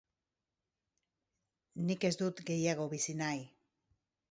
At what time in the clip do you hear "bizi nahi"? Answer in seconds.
2.97-3.47